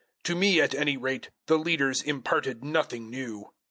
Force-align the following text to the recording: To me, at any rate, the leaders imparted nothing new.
To 0.23 0.33
me, 0.35 0.59
at 0.59 0.73
any 0.73 0.97
rate, 0.97 1.29
the 1.45 1.59
leaders 1.59 2.01
imparted 2.01 2.63
nothing 2.63 3.11
new. 3.11 3.53